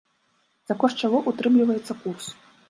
[0.71, 2.33] За кошт чаго ўтрымліваецца курс?